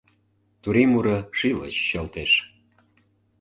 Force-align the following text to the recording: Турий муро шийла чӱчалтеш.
Турий 0.61 0.87
муро 0.91 1.17
шийла 1.37 1.67
чӱчалтеш. 1.75 2.31